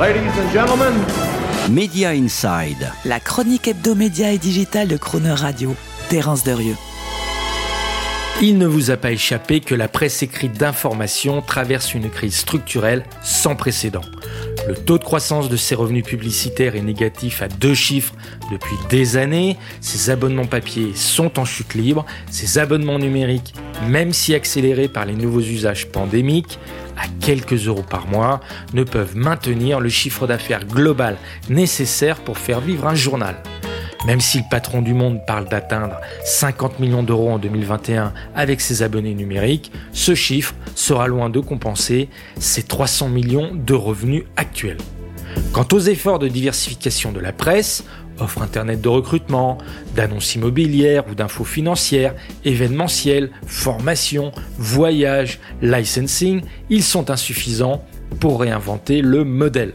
Ladies 0.00 0.32
and 0.38 0.50
gentlemen, 0.50 0.94
Media 1.68 2.14
Inside. 2.14 2.90
La 3.04 3.20
chronique 3.20 3.68
hebdomédia 3.68 4.32
et 4.32 4.38
digitale 4.38 4.88
de 4.88 4.96
Croner 4.96 5.34
Radio. 5.34 5.74
Terence 6.08 6.42
Derieux. 6.42 6.76
Il 8.42 8.56
ne 8.56 8.66
vous 8.66 8.90
a 8.90 8.96
pas 8.96 9.12
échappé 9.12 9.60
que 9.60 9.74
la 9.74 9.86
presse 9.86 10.22
écrite 10.22 10.54
d'information 10.54 11.42
traverse 11.42 11.92
une 11.92 12.08
crise 12.08 12.36
structurelle 12.36 13.04
sans 13.22 13.54
précédent. 13.54 14.00
Le 14.66 14.74
taux 14.74 14.98
de 14.98 15.04
croissance 15.04 15.48
de 15.48 15.56
ses 15.56 15.74
revenus 15.74 16.04
publicitaires 16.04 16.76
est 16.76 16.82
négatif 16.82 17.42
à 17.42 17.48
deux 17.48 17.74
chiffres 17.74 18.14
depuis 18.50 18.76
des 18.88 19.16
années, 19.16 19.56
ses 19.80 20.10
abonnements 20.10 20.46
papier 20.46 20.92
sont 20.94 21.38
en 21.38 21.44
chute 21.44 21.74
libre, 21.74 22.06
ses 22.30 22.58
abonnements 22.58 22.98
numériques, 22.98 23.54
même 23.88 24.12
si 24.12 24.34
accélérés 24.34 24.88
par 24.88 25.04
les 25.04 25.14
nouveaux 25.14 25.40
usages 25.40 25.88
pandémiques, 25.88 26.58
à 26.96 27.08
quelques 27.20 27.66
euros 27.66 27.84
par 27.88 28.06
mois, 28.06 28.40
ne 28.74 28.84
peuvent 28.84 29.16
maintenir 29.16 29.80
le 29.80 29.88
chiffre 29.88 30.26
d'affaires 30.26 30.64
global 30.64 31.16
nécessaire 31.48 32.16
pour 32.20 32.38
faire 32.38 32.60
vivre 32.60 32.86
un 32.86 32.94
journal. 32.94 33.36
Même 34.06 34.20
si 34.20 34.38
le 34.38 34.44
patron 34.50 34.80
du 34.80 34.94
monde 34.94 35.20
parle 35.26 35.46
d'atteindre 35.46 36.00
50 36.24 36.80
millions 36.80 37.02
d'euros 37.02 37.32
en 37.32 37.38
2021 37.38 38.14
avec 38.34 38.62
ses 38.62 38.82
abonnés 38.82 39.14
numériques, 39.14 39.70
ce 39.92 40.14
chiffre 40.14 40.54
sera 40.74 41.06
loin 41.06 41.28
de 41.28 41.38
compenser 41.38 42.08
ses 42.38 42.62
300 42.62 43.08
millions 43.08 43.50
de 43.54 43.74
revenus 43.74 44.24
actuels. 44.36 44.78
Quant 45.52 45.66
aux 45.72 45.80
efforts 45.80 46.18
de 46.18 46.28
diversification 46.28 47.12
de 47.12 47.20
la 47.20 47.32
presse, 47.32 47.84
offres 48.18 48.42
internet 48.42 48.80
de 48.80 48.88
recrutement, 48.88 49.58
d'annonces 49.94 50.34
immobilières 50.34 51.04
ou 51.10 51.14
d'infos 51.14 51.44
financières, 51.44 52.14
événementiels, 52.44 53.30
formations, 53.46 54.32
voyages, 54.56 55.40
licensing, 55.60 56.42
ils 56.70 56.82
sont 56.82 57.10
insuffisants 57.10 57.84
pour 58.18 58.40
réinventer 58.40 59.02
le 59.02 59.24
modèle. 59.24 59.74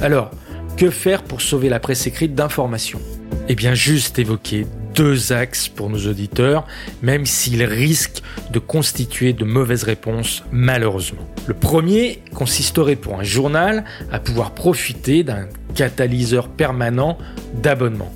Alors, 0.00 0.30
que 0.76 0.90
faire 0.90 1.24
pour 1.24 1.40
sauver 1.40 1.68
la 1.68 1.80
presse 1.80 2.06
écrite 2.06 2.36
d'information 2.36 3.00
Eh 3.50 3.54
bien, 3.54 3.72
juste 3.72 4.18
évoquer 4.18 4.66
deux 4.94 5.32
axes 5.32 5.68
pour 5.68 5.88
nos 5.88 6.06
auditeurs, 6.06 6.66
même 7.00 7.24
s'ils 7.24 7.64
risquent 7.64 8.22
de 8.52 8.58
constituer 8.58 9.32
de 9.32 9.44
mauvaises 9.44 9.84
réponses, 9.84 10.44
malheureusement. 10.52 11.26
Le 11.46 11.54
premier 11.54 12.20
consisterait 12.34 12.96
pour 12.96 13.18
un 13.18 13.22
journal 13.22 13.84
à 14.12 14.18
pouvoir 14.18 14.52
profiter 14.52 15.22
d'un 15.22 15.48
catalyseur 15.74 16.48
permanent 16.48 17.16
d'abonnement. 17.62 18.12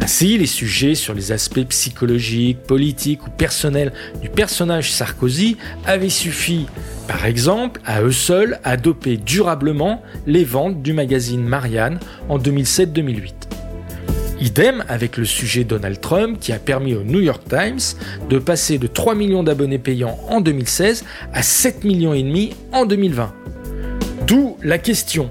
Ainsi, 0.00 0.38
les 0.38 0.46
sujets 0.46 0.94
sur 0.94 1.14
les 1.14 1.32
aspects 1.32 1.64
psychologiques, 1.68 2.62
politiques 2.62 3.26
ou 3.26 3.30
personnels 3.30 3.92
du 4.20 4.28
personnage 4.28 4.92
Sarkozy 4.92 5.56
avaient 5.86 6.08
suffi, 6.08 6.66
par 7.08 7.26
exemple, 7.26 7.80
à 7.84 8.02
eux 8.02 8.12
seuls 8.12 8.60
à 8.62 8.76
doper 8.76 9.16
durablement 9.16 10.02
les 10.26 10.44
ventes 10.44 10.82
du 10.82 10.92
magazine 10.92 11.42
Marianne 11.42 11.98
en 12.28 12.38
2007-2008. 12.38 13.51
Idem 14.42 14.82
avec 14.88 15.18
le 15.18 15.24
sujet 15.24 15.62
Donald 15.62 16.00
Trump 16.00 16.38
qui 16.40 16.52
a 16.52 16.58
permis 16.58 16.94
au 16.94 17.04
New 17.04 17.20
York 17.20 17.42
Times 17.48 17.78
de 18.28 18.40
passer 18.40 18.76
de 18.76 18.88
3 18.88 19.14
millions 19.14 19.44
d'abonnés 19.44 19.78
payants 19.78 20.18
en 20.28 20.40
2016 20.40 21.04
à 21.32 21.42
7 21.44 21.84
millions 21.84 22.12
et 22.12 22.24
demi 22.24 22.52
en 22.72 22.84
2020. 22.84 23.32
D'où 24.26 24.56
la 24.64 24.78
question. 24.78 25.30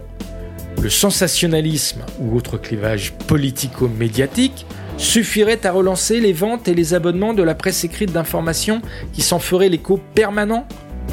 Le 0.82 0.90
sensationnalisme 0.90 2.06
ou 2.22 2.38
autre 2.38 2.58
clivage 2.58 3.12
politico-médiatique 3.28 4.66
suffirait 4.96 5.66
à 5.66 5.74
relancer 5.74 6.22
les 6.22 6.32
ventes 6.32 6.70
et 6.70 6.74
les 6.74 6.94
abonnements 6.94 7.34
de 7.34 7.44
la 7.44 7.54
presse 7.54 7.84
écrite 7.84 8.14
d'information 8.14 8.82
qui 9.12 9.22
s'en 9.22 9.40
ferait 9.40 9.68
l'écho 9.68 10.00
permanent? 10.16 10.66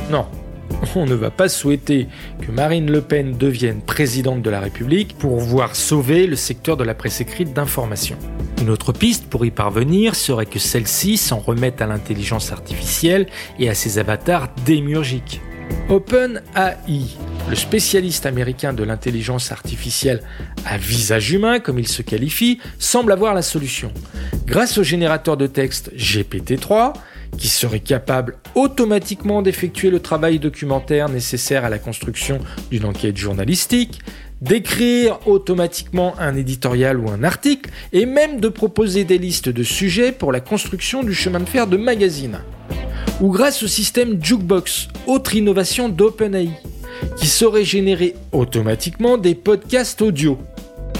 Non, 0.08 0.26
on 0.96 1.06
ne 1.06 1.14
va 1.14 1.30
pas 1.30 1.48
souhaiter 1.48 2.08
que 2.40 2.50
Marine 2.50 2.90
Le 2.90 3.00
Pen 3.00 3.36
devienne 3.36 3.80
présidente 3.80 4.42
de 4.42 4.50
la 4.50 4.60
République 4.60 5.16
pour 5.18 5.38
voir 5.38 5.76
sauver 5.76 6.26
le 6.26 6.36
secteur 6.36 6.76
de 6.76 6.84
la 6.84 6.94
presse 6.94 7.20
écrite 7.20 7.52
d'information. 7.52 8.16
Une 8.60 8.70
autre 8.70 8.92
piste 8.92 9.28
pour 9.28 9.44
y 9.44 9.50
parvenir 9.50 10.14
serait 10.14 10.46
que 10.46 10.58
celle-ci 10.58 11.16
s'en 11.16 11.38
remette 11.38 11.80
à 11.80 11.86
l'intelligence 11.86 12.52
artificielle 12.52 13.26
et 13.58 13.68
à 13.68 13.74
ses 13.74 13.98
avatars 13.98 14.48
démiurgiques. 14.64 15.40
OpenAI, 15.88 17.06
le 17.48 17.56
spécialiste 17.56 18.26
américain 18.26 18.72
de 18.72 18.84
l'intelligence 18.84 19.52
artificielle 19.52 20.22
à 20.66 20.76
visage 20.76 21.30
humain, 21.30 21.60
comme 21.60 21.78
il 21.78 21.88
se 21.88 22.02
qualifie, 22.02 22.58
semble 22.78 23.12
avoir 23.12 23.34
la 23.34 23.42
solution. 23.42 23.92
Grâce 24.46 24.78
au 24.78 24.82
générateur 24.82 25.36
de 25.36 25.46
texte 25.46 25.90
GPT-3, 25.94 26.94
qui 27.36 27.48
serait 27.48 27.80
capable 27.80 28.36
automatiquement 28.54 29.42
d'effectuer 29.42 29.90
le 29.90 30.00
travail 30.00 30.38
documentaire 30.38 31.08
nécessaire 31.08 31.64
à 31.64 31.68
la 31.68 31.78
construction 31.78 32.38
d'une 32.70 32.84
enquête 32.84 33.16
journalistique, 33.16 34.00
d'écrire 34.40 35.18
automatiquement 35.26 36.14
un 36.18 36.36
éditorial 36.36 36.98
ou 36.98 37.10
un 37.10 37.24
article, 37.24 37.70
et 37.92 38.06
même 38.06 38.40
de 38.40 38.48
proposer 38.48 39.04
des 39.04 39.18
listes 39.18 39.48
de 39.48 39.62
sujets 39.62 40.12
pour 40.12 40.32
la 40.32 40.40
construction 40.40 41.02
du 41.02 41.14
chemin 41.14 41.40
de 41.40 41.48
fer 41.48 41.66
de 41.66 41.76
magazine. 41.76 42.40
Ou 43.20 43.30
grâce 43.30 43.62
au 43.62 43.66
système 43.66 44.22
Jukebox, 44.22 44.88
autre 45.06 45.34
innovation 45.34 45.88
d'OpenAI, 45.88 46.50
qui 47.16 47.26
saurait 47.26 47.64
générer 47.64 48.14
automatiquement 48.32 49.18
des 49.18 49.34
podcasts 49.34 50.02
audio 50.02 50.38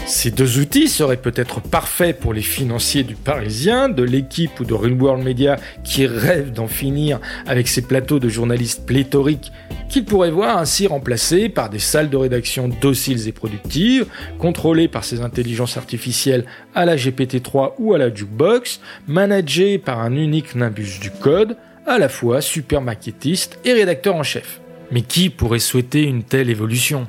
ces 0.09 0.31
deux 0.31 0.59
outils 0.59 0.89
seraient 0.89 1.19
peut-être 1.19 1.61
parfaits 1.61 2.19
pour 2.19 2.33
les 2.33 2.41
financiers 2.41 3.03
du 3.03 3.15
Parisien, 3.15 3.91
de 3.91 4.03
l'équipe 4.03 4.59
ou 4.59 4.65
de 4.65 4.73
Real 4.73 4.95
World 4.95 5.23
Media 5.23 5.57
qui 5.85 6.07
rêvent 6.07 6.51
d'en 6.51 6.67
finir 6.67 7.21
avec 7.47 7.69
ces 7.69 7.83
plateaux 7.83 8.19
de 8.19 8.31
journalistes 8.31 8.87
pléthoriques 8.87 9.53
qu'ils 9.91 10.07
pourraient 10.07 10.31
voir 10.31 10.57
ainsi 10.57 10.87
remplacés 10.87 11.51
par 11.51 11.69
des 11.69 11.79
salles 11.79 12.09
de 12.09 12.17
rédaction 12.17 12.69
dociles 12.69 13.29
et 13.29 13.33
productives, 13.33 14.07
contrôlées 14.39 14.89
par 14.89 15.05
ces 15.05 15.21
intelligences 15.21 15.77
artificielles 15.77 16.47
à 16.75 16.87
la 16.87 16.97
GPT-3 16.97 17.75
ou 17.79 17.93
à 17.93 17.99
la 17.99 18.13
Jukebox, 18.13 18.81
managées 19.07 19.77
par 19.77 20.01
un 20.01 20.17
unique 20.17 20.55
nimbus 20.55 21.01
du 21.01 21.11
code, 21.11 21.57
à 21.87 21.99
la 21.99 22.09
fois 22.09 22.41
super 22.41 22.81
maquettiste 22.81 23.59
et 23.65 23.75
rédacteur 23.75 24.15
en 24.15 24.23
chef. 24.23 24.61
Mais 24.91 25.03
qui 25.03 25.29
pourrait 25.29 25.59
souhaiter 25.59 26.03
une 26.03 26.23
telle 26.23 26.49
évolution? 26.49 27.07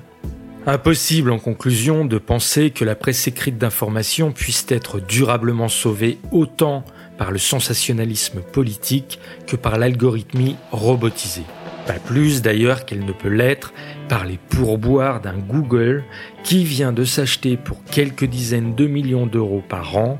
Impossible 0.68 1.32
en 1.32 1.40
conclusion 1.40 2.06
de 2.06 2.18
penser 2.18 2.70
que 2.70 2.84
la 2.84 2.96
presse 2.96 3.28
écrite 3.28 3.58
d'information 3.58 4.32
puisse 4.32 4.66
être 4.70 5.00
durablement 5.00 5.70
sauvée 5.70 6.20
autant 6.32 6.84
par 7.18 7.32
le 7.32 7.38
sensationnalisme 7.38 8.42
politique 8.42 9.20
que 9.48 9.56
par 9.56 9.78
l'algorithmie 9.78 10.58
robotisée. 10.72 11.46
Pas 11.88 11.94
plus 11.94 12.42
d'ailleurs 12.42 12.86
qu'elle 12.86 13.06
ne 13.06 13.14
peut 13.14 13.30
l'être 13.30 13.74
par 14.10 14.26
les 14.26 14.38
pourboires 14.38 15.22
d'un 15.22 15.38
Google 15.38 16.04
qui 16.44 16.64
vient 16.64 16.92
de 16.92 17.04
s'acheter 17.04 17.58
pour 17.58 17.84
quelques 17.86 18.26
dizaines 18.26 18.76
de 18.76 18.86
millions 18.86 19.26
d'euros 19.26 19.64
par 19.68 19.98
an 19.98 20.20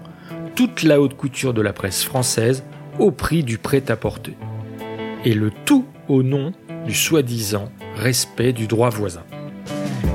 toute 0.56 0.84
la 0.84 1.00
haute 1.00 1.16
couture 1.16 1.54
de 1.54 1.62
la 1.62 1.74
presse 1.74 2.04
française 2.04 2.64
au 2.98 3.12
prix 3.12 3.44
du 3.44 3.58
prêt-à-porter. 3.58 4.36
Et 5.26 5.34
le 5.34 5.52
tout 5.66 5.86
au 6.08 6.24
nom 6.24 6.54
du 6.86 6.96
soi-disant 6.96 7.70
respect 7.96 8.54
du 8.54 8.68
droit 8.68 8.90
voisin. 8.90 9.24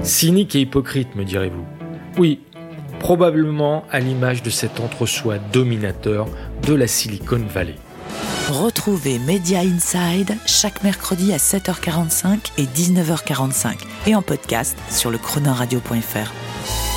Cynique 0.04 0.54
et 0.54 0.60
hypocrite, 0.60 1.16
me 1.16 1.24
direz-vous. 1.24 1.64
Oui, 2.18 2.40
probablement 3.00 3.84
à 3.90 4.00
l'image 4.00 4.42
de 4.42 4.50
cet 4.50 4.78
entre-soi 4.78 5.38
dominateur 5.38 6.26
de 6.66 6.74
la 6.74 6.86
Silicon 6.86 7.40
Valley. 7.52 7.76
Retrouvez 8.50 9.18
Media 9.18 9.60
Inside 9.60 10.36
chaque 10.46 10.82
mercredi 10.82 11.32
à 11.32 11.38
7h45 11.38 12.52
et 12.58 12.64
19h45 12.64 13.76
et 14.06 14.14
en 14.14 14.20
podcast 14.20 14.76
sur 14.90 15.10
le 15.10 15.16
chronoradio.fr. 15.16 16.93